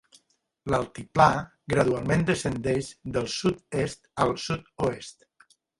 [0.73, 1.27] L'altiplà
[1.75, 5.29] gradualment descendeix del sud-est al sud-oest.